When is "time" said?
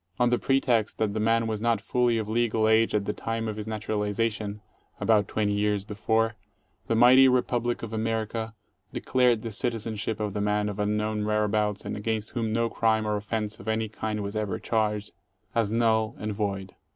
3.13-3.47